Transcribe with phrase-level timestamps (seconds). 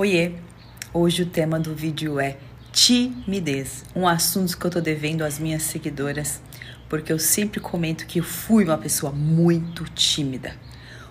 [0.00, 0.30] Oiê!
[0.94, 2.36] Hoje o tema do vídeo é
[2.70, 6.40] timidez, um assunto que eu tô devendo às minhas seguidoras,
[6.88, 10.54] porque eu sempre comento que eu fui uma pessoa muito tímida,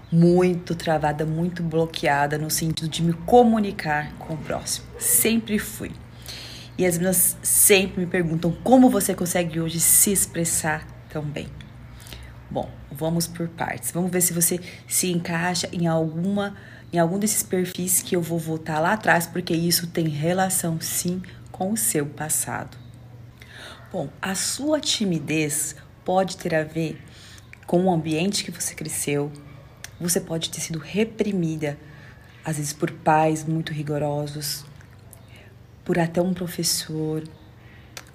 [0.09, 4.87] muito travada, muito bloqueada no sentido de me comunicar com o próximo.
[4.97, 5.91] Sempre fui.
[6.77, 11.49] E as meninas sempre me perguntam como você consegue hoje se expressar tão bem.
[12.49, 13.91] Bom, vamos por partes.
[13.91, 16.55] Vamos ver se você se encaixa em alguma
[16.91, 21.21] em algum desses perfis que eu vou voltar lá atrás, porque isso tem relação sim
[21.51, 22.77] com o seu passado.
[23.91, 27.01] Bom, a sua timidez pode ter a ver
[27.65, 29.31] com o ambiente que você cresceu.
[29.99, 31.77] Você pode ter sido reprimida,
[32.43, 34.65] às vezes por pais muito rigorosos,
[35.83, 37.23] por até um professor.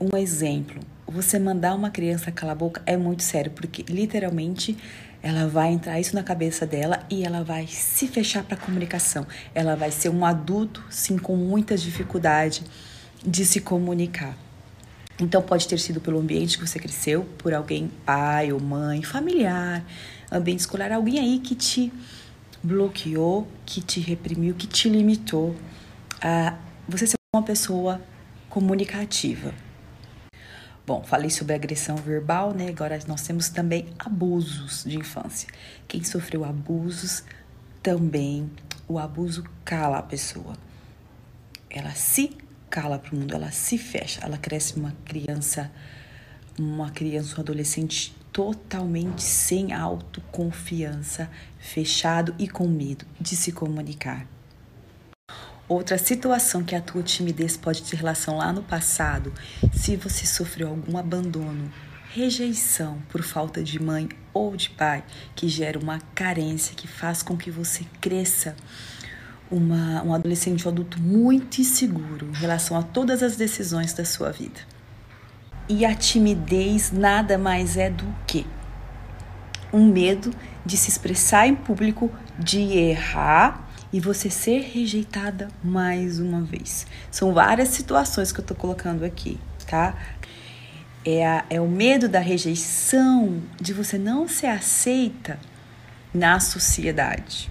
[0.01, 0.81] Um exemplo,
[1.13, 4.77] você mandar uma criança calar a boca é muito sério, porque literalmente
[5.23, 9.27] ela vai entrar isso na cabeça dela e ela vai se fechar para a comunicação.
[9.55, 12.63] Ela vai ser um adulto, sim, com muitas dificuldades
[13.25, 14.37] de se comunicar.
[15.21, 19.85] Então, pode ter sido pelo ambiente que você cresceu, por alguém, pai ou mãe, familiar,
[20.33, 21.93] ambiente escolar, alguém aí que te
[22.63, 25.55] bloqueou, que te reprimiu, que te limitou
[26.21, 26.57] a
[26.89, 28.01] você ser uma pessoa
[28.49, 29.55] comunicativa.
[30.85, 32.69] Bom, falei sobre agressão verbal, né?
[32.69, 35.49] Agora nós temos também abusos de infância.
[35.87, 37.23] Quem sofreu abusos
[37.81, 38.51] também,
[38.89, 40.57] o abuso cala a pessoa.
[41.71, 42.37] Ela se
[42.69, 45.71] cala para o mundo, ela se fecha, ela cresce uma criança,
[46.59, 51.31] uma criança, um adolescente totalmente sem autoconfiança,
[51.61, 54.27] fechado e com medo de se comunicar.
[55.69, 59.33] Outra situação que a tua timidez pode ter relação lá no passado,
[59.73, 61.73] se você sofreu algum abandono,
[62.13, 65.03] rejeição por falta de mãe ou de pai,
[65.35, 68.55] que gera uma carência que faz com que você cresça
[69.51, 74.31] uma, um adolescente um adulto muito inseguro em relação a todas as decisões da sua
[74.31, 74.61] vida.
[75.69, 78.47] E a timidez nada mais é do que
[79.73, 80.31] um medo
[80.67, 83.62] de se expressar em público, de errar
[83.93, 86.87] e você ser rejeitada mais uma vez.
[87.11, 89.95] São várias situações que eu tô colocando aqui, tá?
[91.05, 95.39] É, a, é o medo da rejeição, de você não ser aceita
[96.15, 97.51] na sociedade.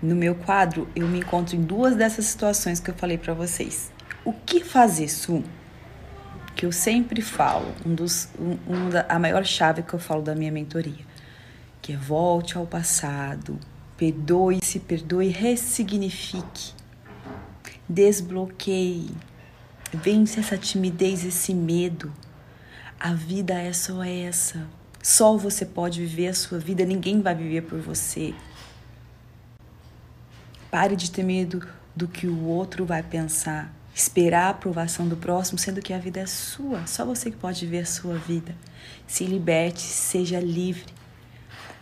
[0.00, 3.92] No meu quadro, eu me encontro em duas dessas situações que eu falei para vocês.
[4.24, 5.44] O que fazer, Su?
[6.54, 10.22] Que eu sempre falo, um dos, um, um da, a maior chave que eu falo
[10.22, 11.04] da minha mentoria,
[11.82, 13.58] que é volte ao passado,
[14.00, 16.72] Perdoe-se, perdoe, ressignifique.
[17.86, 19.10] Desbloqueie.
[19.92, 22.10] Vence essa timidez, esse medo.
[22.98, 24.66] A vida é só essa.
[25.02, 28.32] Só você pode viver a sua vida, ninguém vai viver por você.
[30.70, 33.70] Pare de ter medo do que o outro vai pensar.
[33.94, 36.86] Esperar a aprovação do próximo, sendo que a vida é sua.
[36.86, 38.56] Só você que pode viver a sua vida.
[39.06, 40.99] Se liberte, seja livre.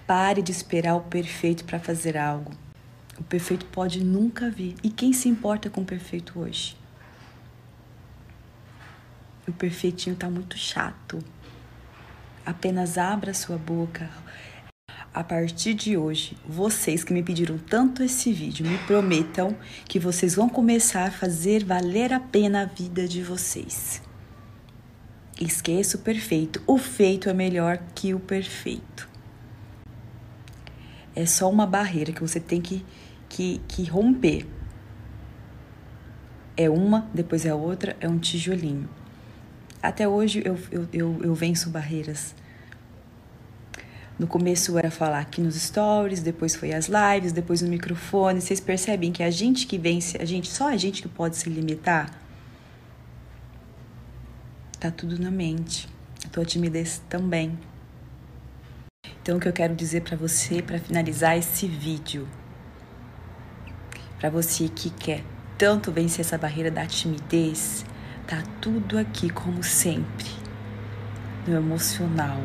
[0.08, 2.50] Pare de esperar o perfeito para fazer algo.
[3.18, 4.74] O perfeito pode nunca vir.
[4.82, 6.74] E quem se importa com o perfeito hoje?
[9.46, 11.18] O perfeitinho está muito chato.
[12.46, 14.08] Apenas abra sua boca.
[15.12, 19.54] A partir de hoje, vocês que me pediram tanto esse vídeo, me prometam
[19.84, 24.00] que vocês vão começar a fazer valer a pena a vida de vocês.
[25.38, 26.62] Esqueça o perfeito.
[26.66, 29.07] O feito é melhor que o perfeito
[31.18, 32.86] é só uma barreira que você tem que,
[33.28, 34.46] que, que romper.
[36.56, 38.88] É uma, depois é outra, é um tijolinho.
[39.82, 42.36] Até hoje eu, eu, eu, eu venço barreiras.
[44.16, 48.40] No começo era falar aqui nos stories, depois foi as lives, depois no microfone.
[48.40, 51.50] Vocês percebem que a gente que vence, a gente, só a gente que pode se
[51.50, 52.16] limitar.
[54.78, 55.88] Tá tudo na mente.
[56.24, 57.58] A tua timidez também.
[59.28, 62.26] Então, o que eu quero dizer para você, para finalizar esse vídeo,
[64.18, 65.22] para você que quer
[65.58, 67.84] tanto vencer essa barreira da timidez,
[68.26, 70.30] tá tudo aqui como sempre,
[71.46, 72.40] no emocional.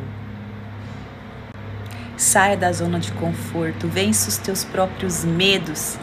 [2.17, 5.97] Saia da zona de conforto, vença os teus próprios medos.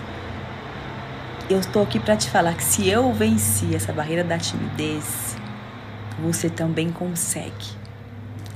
[1.51, 5.37] Eu estou aqui para te falar que se eu venci essa barreira da timidez,
[6.19, 7.77] você também consegue.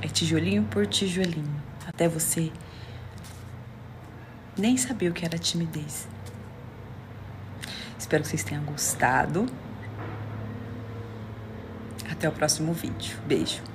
[0.01, 2.51] É tijolinho por tijolinho até você
[4.57, 6.07] nem saber o que era timidez.
[7.97, 9.45] Espero que vocês tenham gostado.
[12.09, 13.17] Até o próximo vídeo.
[13.25, 13.74] Beijo.